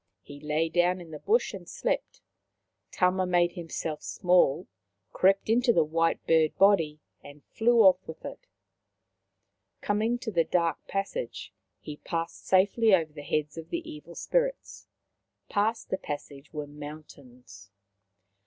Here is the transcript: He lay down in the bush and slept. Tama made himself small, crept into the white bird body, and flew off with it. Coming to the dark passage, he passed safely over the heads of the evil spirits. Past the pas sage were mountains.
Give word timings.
He 0.23 0.39
lay 0.39 0.67
down 0.67 0.99
in 0.99 1.11
the 1.11 1.19
bush 1.19 1.53
and 1.53 1.69
slept. 1.69 2.21
Tama 2.89 3.27
made 3.27 3.51
himself 3.51 4.01
small, 4.01 4.65
crept 5.13 5.47
into 5.47 5.71
the 5.71 5.83
white 5.83 6.25
bird 6.25 6.57
body, 6.57 6.99
and 7.23 7.43
flew 7.45 7.81
off 7.83 7.99
with 8.07 8.25
it. 8.25 8.47
Coming 9.81 10.17
to 10.17 10.31
the 10.31 10.43
dark 10.43 10.87
passage, 10.87 11.53
he 11.79 11.97
passed 11.97 12.47
safely 12.47 12.95
over 12.95 13.13
the 13.13 13.21
heads 13.21 13.59
of 13.59 13.69
the 13.69 13.87
evil 13.87 14.15
spirits. 14.15 14.87
Past 15.49 15.91
the 15.91 15.99
pas 15.99 16.23
sage 16.23 16.51
were 16.51 16.65
mountains. 16.65 17.69